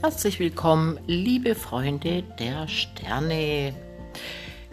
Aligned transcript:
Herzlich 0.00 0.38
willkommen, 0.38 1.00
liebe 1.08 1.56
Freunde 1.56 2.22
der 2.38 2.68
Sterne. 2.68 3.74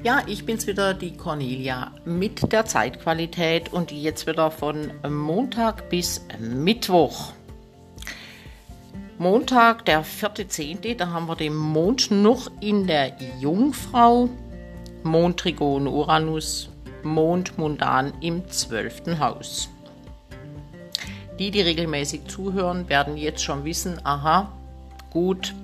Ja, 0.04 0.21
ich 0.28 0.46
bin's 0.46 0.67
wieder, 0.67 0.94
die 0.94 1.17
Cornelia 1.17 1.92
mit 2.05 2.51
der 2.51 2.65
Zeitqualität 2.65 3.74
und 3.74 3.92
jetzt 3.92 4.28
wieder 4.28 4.51
von 4.51 4.92
Montag 5.10 5.90
bis 5.90 6.22
Mittwoch. 6.40 7.33
Montag, 9.17 9.85
der 9.85 10.06
4.10., 10.06 10.96
da 10.96 11.08
haben 11.08 11.28
wir 11.28 11.35
den 11.35 11.55
Mond 11.55 12.12
noch 12.12 12.51
in 12.62 12.85
der 12.85 13.17
Jungfrau, 13.39 14.29
Mond, 15.01 15.39
Trigon, 15.39 15.87
Uranus, 15.87 16.70
Mond, 17.02 17.57
Mundan 17.57 18.13
im 18.21 18.48
12. 18.48 19.17
Haus. 19.20 19.70
Die, 21.39 21.49
die 21.49 21.62
regelmäßig 21.62 22.27
zuhören, 22.27 22.90
werden 22.90 23.18
jetzt 23.18 23.44
schon 23.44 23.66
wissen, 23.66 24.00
aha, 24.04 24.52
gut, 25.16 25.55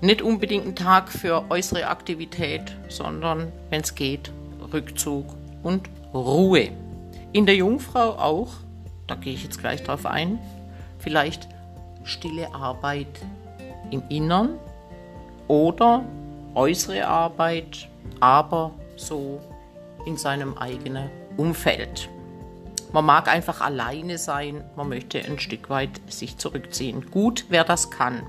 nicht 0.00 0.22
unbedingt 0.22 0.66
ein 0.66 0.76
Tag 0.76 1.10
für 1.10 1.50
äußere 1.50 1.88
Aktivität, 1.88 2.76
sondern, 2.88 3.50
wenn 3.70 3.80
es 3.80 3.96
geht, 3.96 4.30
Rückzug 4.72 5.26
und 5.64 5.90
Ruhe. 6.14 6.68
In 7.32 7.44
der 7.44 7.56
Jungfrau 7.56 8.10
auch, 8.10 8.52
da 9.08 9.16
gehe 9.16 9.34
ich 9.34 9.42
jetzt 9.42 9.58
gleich 9.58 9.82
drauf 9.82 10.06
ein, 10.06 10.38
vielleicht 11.00 11.48
stille 12.04 12.54
Arbeit 12.54 13.08
im 13.90 14.04
Innern 14.10 14.50
oder 15.48 16.04
äußere 16.54 17.04
Arbeit, 17.04 17.88
aber 18.20 18.70
so 18.94 19.40
in 20.06 20.16
seinem 20.16 20.56
eigenen 20.56 21.10
Umfeld. 21.36 22.08
Man 22.92 23.06
mag 23.06 23.26
einfach 23.26 23.60
alleine 23.60 24.18
sein, 24.18 24.62
man 24.76 24.88
möchte 24.88 25.18
ein 25.18 25.40
Stück 25.40 25.68
weit 25.68 26.00
sich 26.06 26.38
zurückziehen. 26.38 27.10
Gut, 27.10 27.46
wer 27.48 27.64
das 27.64 27.90
kann. 27.90 28.22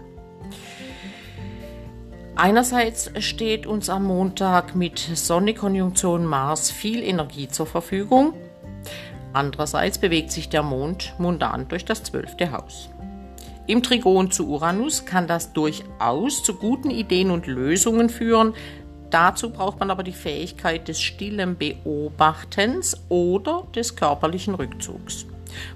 Einerseits 2.36 3.12
steht 3.20 3.66
uns 3.66 3.90
am 3.90 4.06
Montag 4.06 4.76
mit 4.76 5.00
Sonne-Konjunktion 5.00 6.26
Mars 6.26 6.70
viel 6.70 7.04
Energie 7.04 7.48
zur 7.48 7.66
Verfügung. 7.66 8.34
Andererseits 9.34 9.98
bewegt 9.98 10.32
sich 10.32 10.50
der 10.50 10.64
Mond 10.64 11.14
mundan 11.18 11.68
durch 11.68 11.86
das 11.86 12.04
zwölfte 12.04 12.52
Haus. 12.52 12.90
Im 13.66 13.84
Trigon 13.84 14.32
zu 14.32 14.48
Uranus 14.48 15.06
kann 15.06 15.28
das 15.28 15.52
durchaus 15.52 16.44
zu 16.44 16.54
guten 16.54 16.90
Ideen 16.90 17.32
und 17.32 17.48
Lösungen 17.48 18.10
führen, 18.10 18.54
Dazu 19.10 19.52
braucht 19.52 19.80
man 19.80 19.90
aber 19.90 20.04
die 20.04 20.12
Fähigkeit 20.12 20.88
des 20.88 21.02
stillen 21.02 21.58
Beobachtens 21.58 22.98
oder 23.08 23.66
des 23.74 23.96
körperlichen 23.96 24.54
Rückzugs. 24.54 25.26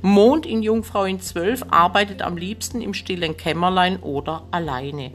Mond 0.01 0.45
in 0.45 0.63
Jungfrau 0.63 1.05
in 1.05 1.19
12 1.19 1.65
arbeitet 1.69 2.21
am 2.21 2.37
liebsten 2.37 2.81
im 2.81 2.93
stillen 2.93 3.37
Kämmerlein 3.37 4.01
oder 4.01 4.47
alleine. 4.51 5.13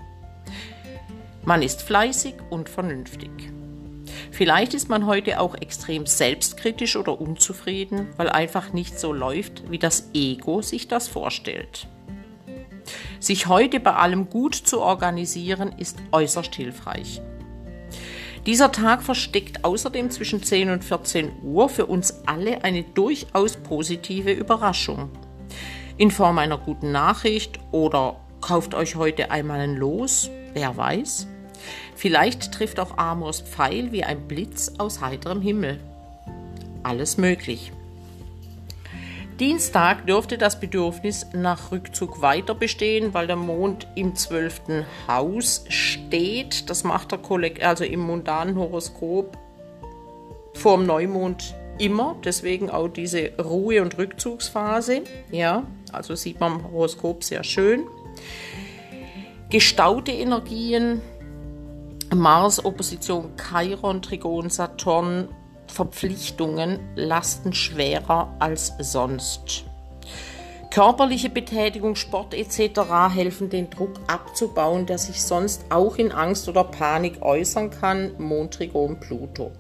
Man 1.45 1.63
ist 1.63 1.83
fleißig 1.83 2.35
und 2.51 2.69
vernünftig. 2.69 3.31
Vielleicht 4.33 4.75
ist 4.75 4.89
man 4.89 5.07
heute 5.07 5.41
auch 5.41 5.55
extrem 5.55 6.07
selbstkritisch 6.07 6.97
oder 6.97 7.21
unzufrieden, 7.21 8.09
weil 8.17 8.29
einfach 8.29 8.73
nicht 8.73 8.99
so 8.99 9.13
läuft, 9.13 9.71
wie 9.71 9.79
das 9.79 10.11
Ego 10.13 10.61
sich 10.61 10.89
das 10.89 11.09
vorstellt. 11.09 11.87
Sich 13.19 13.47
heute 13.47 13.81
bei 13.81 13.95
allem 13.95 14.29
gut 14.29 14.55
zu 14.55 14.81
organisieren, 14.81 15.73
ist 15.79 15.99
äußerst 16.13 16.55
hilfreich. 16.55 17.23
Dieser 18.47 18.71
Tag 18.71 19.03
versteckt 19.03 19.65
außerdem 19.65 20.11
zwischen 20.11 20.41
10 20.41 20.71
und 20.71 20.85
14 20.85 21.33
Uhr 21.43 21.69
für 21.69 21.87
uns 21.87 22.23
alle 22.27 22.63
eine 22.63 22.85
durchaus 22.85 23.57
positive 23.57 24.31
Überraschung. 24.31 25.11
In 25.97 26.13
Form 26.13 26.39
einer 26.39 26.57
guten 26.57 26.93
Nachricht 26.93 27.59
oder 27.73 28.21
kauft 28.41 28.75
euch 28.75 28.95
heute 28.95 29.33
einmal 29.33 29.59
ein 29.59 29.75
Los, 29.75 30.31
wer 30.53 30.77
weiß. 30.77 31.27
Vielleicht 31.97 32.53
trifft 32.53 32.79
auch 32.79 32.99
Amors 32.99 33.41
Pfeil 33.41 33.91
wie 33.91 34.05
ein 34.05 34.29
Blitz 34.29 34.75
aus 34.79 35.01
heiterem 35.01 35.41
Himmel. 35.41 35.81
Alles 36.85 37.17
möglich. 37.17 37.73
Dienstag 39.39 40.07
dürfte 40.07 40.39
das 40.39 40.59
Bedürfnis 40.59 41.27
nach 41.35 41.71
Rückzug 41.71 42.23
weiter 42.23 42.55
bestehen, 42.55 43.13
weil 43.13 43.27
der 43.27 43.37
Mond 43.37 43.87
im 43.95 44.15
zwölften 44.15 44.87
Haus 45.07 45.67
steht. 45.69 46.71
Das 46.71 46.85
macht 46.85 47.13
der 47.13 47.19
Kollekt, 47.19 47.63
also 47.63 47.85
im 47.85 48.01
mundanen 48.01 48.57
Horoskop 48.57 49.37
vorm 50.55 50.87
Neumond 50.87 51.55
immer. 51.79 52.17
Deswegen 52.25 52.71
auch 52.71 52.89
diese 52.89 53.33
Ruhe- 53.39 53.83
und 53.83 53.99
Rückzugsphase. 53.99 55.03
Ja, 55.31 55.65
also 55.93 56.15
sieht 56.15 56.41
man 56.41 56.61
im 56.61 56.73
Horoskop 56.73 57.23
sehr 57.23 57.45
schön. 57.45 57.85
Gestaute 59.51 60.13
Energien, 60.13 61.03
Mars, 62.15 62.65
Opposition, 62.65 63.33
Chiron, 63.37 64.01
Trigon, 64.01 64.49
Saturn 64.49 65.29
Verpflichtungen 65.69 66.81
lasten 66.95 67.53
schwerer 67.53 68.35
als 68.39 68.73
sonst. 68.79 69.65
Körperliche 70.71 71.31
Betätigung, 71.31 71.97
Sport 71.97 72.35
etc. 72.35 72.81
helfen 73.15 73.49
den 73.49 73.71
Druck 73.71 73.95
abzubauen, 74.09 74.85
der 74.85 74.99
sich 74.99 75.23
sonst 75.23 75.65
auch 75.71 75.97
in 75.97 76.13
Angst 76.13 76.49
oder 76.49 76.65
Panik 76.65 77.23
äußern 77.23 77.71
kann. 77.71 78.13
Mondtrigon 78.19 79.01
Pluto. 79.01 79.53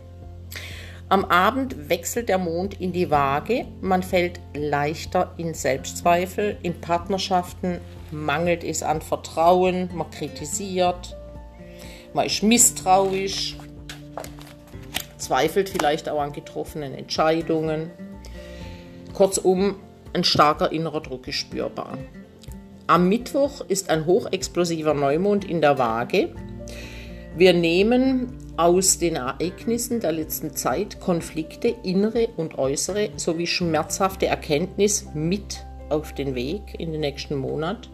Am 1.08 1.24
Abend 1.24 1.88
wechselt 1.88 2.28
der 2.28 2.38
Mond 2.38 2.80
in 2.80 2.92
die 2.92 3.10
Waage, 3.10 3.64
man 3.80 4.02
fällt 4.02 4.40
leichter 4.54 5.32
in 5.36 5.54
Selbstzweifel, 5.54 6.58
in 6.62 6.80
Partnerschaften 6.80 7.78
mangelt 8.10 8.64
es 8.64 8.82
an 8.82 9.00
Vertrauen, 9.00 9.88
man 9.94 10.10
kritisiert, 10.10 11.16
man 12.12 12.26
ist 12.26 12.42
misstrauisch, 12.42 13.56
zweifelt 15.26 15.68
vielleicht 15.68 16.08
auch 16.08 16.20
an 16.20 16.32
getroffenen 16.32 16.94
Entscheidungen. 16.94 17.90
Kurzum, 19.12 19.76
ein 20.12 20.22
starker 20.22 20.70
innerer 20.70 21.00
Druck 21.00 21.26
ist 21.26 21.36
spürbar. 21.36 21.98
Am 22.86 23.08
Mittwoch 23.08 23.62
ist 23.66 23.90
ein 23.90 24.06
hochexplosiver 24.06 24.94
Neumond 24.94 25.44
in 25.44 25.60
der 25.60 25.78
Waage. 25.78 26.28
Wir 27.36 27.52
nehmen 27.52 28.38
aus 28.56 28.98
den 28.98 29.16
Ereignissen 29.16 29.98
der 29.98 30.12
letzten 30.12 30.54
Zeit 30.54 31.00
Konflikte, 31.00 31.74
innere 31.82 32.28
und 32.36 32.56
äußere, 32.56 33.10
sowie 33.16 33.48
schmerzhafte 33.48 34.26
Erkenntnis 34.26 35.06
mit 35.12 35.66
auf 35.88 36.12
den 36.12 36.36
Weg 36.36 36.78
in 36.78 36.92
den 36.92 37.00
nächsten 37.00 37.34
Monat. 37.34 37.90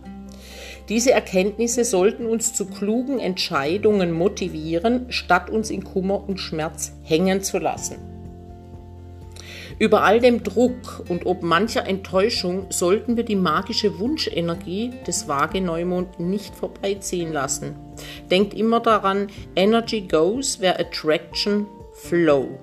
Diese 0.89 1.13
Erkenntnisse 1.13 1.85
sollten 1.85 2.27
uns 2.27 2.55
zu 2.55 2.67
klugen 2.67 3.19
Entscheidungen 3.21 4.13
motivieren, 4.13 5.07
statt 5.11 5.51
uns 5.51 5.71
in 5.71 5.85
Kummer 5.85 6.29
und 6.29 6.39
Schmerz 6.39 6.93
hängen 7.03 7.43
zu 7.43 7.59
lassen. 7.59 7.97
Über 9.79 10.03
all 10.03 10.21
dem 10.21 10.43
Druck 10.43 11.05
und 11.09 11.27
ob 11.27 11.43
mancher 11.43 11.87
Enttäuschung 11.87 12.67
sollten 12.71 13.17
wir 13.17 13.25
die 13.25 13.37
magische 13.37 13.99
Wunschenergie 13.99 14.93
des 15.07 15.29
Waage 15.29 15.61
Neumond 15.61 16.21
nicht 16.21 16.55
vorbeiziehen 16.55 17.33
lassen. 17.33 17.75
Denkt 18.31 18.55
immer 18.55 18.81
daran, 18.81 19.29
Energy 19.57 20.03
goes 20.03 20.61
where 20.61 20.79
attraction 20.79 21.67
flow. 21.95 22.59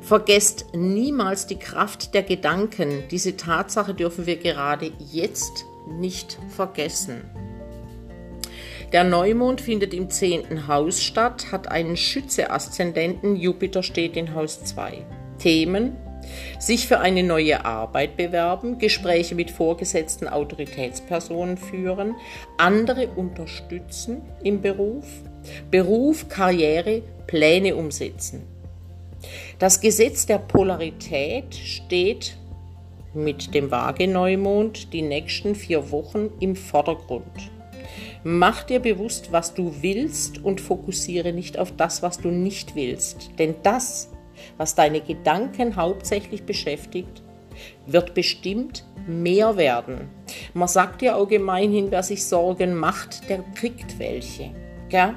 Vergesst 0.00 0.66
niemals 0.74 1.46
die 1.46 1.58
Kraft 1.58 2.14
der 2.14 2.22
Gedanken. 2.22 3.04
Diese 3.10 3.36
Tatsache 3.36 3.92
dürfen 3.92 4.26
wir 4.26 4.36
gerade 4.36 4.90
jetzt 5.12 5.66
nicht 5.88 6.38
vergessen. 6.48 7.22
Der 8.92 9.04
Neumond 9.04 9.60
findet 9.60 9.92
im 9.92 10.08
zehnten 10.08 10.66
Haus 10.66 11.02
statt, 11.02 11.52
hat 11.52 11.70
einen 11.70 11.96
Schütze-Aszendenten, 11.96 13.36
Jupiter 13.36 13.82
steht 13.82 14.16
in 14.16 14.34
Haus 14.34 14.64
2. 14.64 15.04
Themen: 15.38 15.96
sich 16.58 16.88
für 16.88 17.00
eine 17.00 17.22
neue 17.22 17.64
Arbeit 17.64 18.16
bewerben, 18.16 18.78
Gespräche 18.78 19.34
mit 19.34 19.50
vorgesetzten 19.50 20.26
Autoritätspersonen 20.26 21.56
führen, 21.56 22.14
andere 22.56 23.08
unterstützen 23.08 24.22
im 24.42 24.60
Beruf, 24.60 25.06
Beruf, 25.70 26.28
Karriere, 26.28 27.02
Pläne 27.26 27.76
umsetzen. 27.76 28.42
Das 29.58 29.80
Gesetz 29.80 30.26
der 30.26 30.38
Polarität 30.38 31.54
steht 31.54 32.36
mit 33.14 33.54
dem 33.54 33.70
Waage-Neumond 33.70 34.92
die 34.92 35.02
nächsten 35.02 35.54
vier 35.54 35.90
Wochen 35.90 36.30
im 36.40 36.56
Vordergrund. 36.56 37.50
Mach 38.24 38.64
dir 38.64 38.80
bewusst, 38.80 39.32
was 39.32 39.54
du 39.54 39.72
willst 39.80 40.44
und 40.44 40.60
fokussiere 40.60 41.32
nicht 41.32 41.58
auf 41.58 41.74
das, 41.76 42.02
was 42.02 42.18
du 42.18 42.28
nicht 42.28 42.74
willst. 42.74 43.30
Denn 43.38 43.54
das, 43.62 44.10
was 44.56 44.74
deine 44.74 45.00
Gedanken 45.00 45.76
hauptsächlich 45.76 46.42
beschäftigt, 46.44 47.22
wird 47.86 48.14
bestimmt 48.14 48.84
mehr 49.06 49.56
werden. 49.56 50.10
Man 50.52 50.68
sagt 50.68 51.02
ja 51.02 51.14
auch 51.14 51.30
wer 51.90 52.02
sich 52.02 52.26
Sorgen 52.26 52.74
macht, 52.74 53.28
der 53.28 53.38
kriegt 53.54 53.98
welche. 53.98 54.50
Gell? 54.88 55.16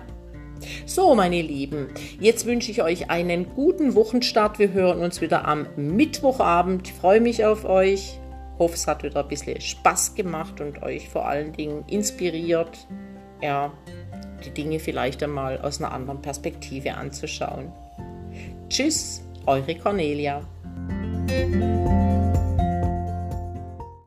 So, 0.86 1.16
meine 1.16 1.42
Lieben, 1.42 1.90
jetzt 2.20 2.46
wünsche 2.46 2.72
ich 2.72 2.82
euch 2.82 3.10
einen 3.10 3.54
guten 3.56 3.96
Wochenstart. 3.96 4.60
Wir 4.60 4.72
hören 4.74 5.00
uns 5.00 5.22
wieder 5.22 5.48
am 5.48 5.68
Mittwochabend. 5.76 6.88
Ich 6.88 6.94
freue 6.94 7.22
mich 7.22 7.46
auf 7.46 7.66
euch 7.66 8.20
hoffe, 8.62 8.76
es 8.76 8.88
hat 8.88 9.04
wieder 9.04 9.22
ein 9.22 9.28
bisschen 9.28 9.60
Spaß 9.60 10.16
gemacht 10.16 10.62
und 10.62 10.82
euch 10.84 11.10
vor 11.10 11.28
allen 11.28 11.52
Dingen 11.52 11.84
inspiriert, 11.88 12.88
ja, 13.42 13.74
die 14.46 14.52
Dinge 14.52 14.80
vielleicht 14.80 15.22
einmal 15.24 15.60
aus 15.62 15.82
einer 15.82 15.92
anderen 15.92 16.22
Perspektive 16.22 16.94
anzuschauen. 16.94 17.72
Tschüss, 18.70 19.24
eure 19.46 19.76
Cornelia. 19.76 20.42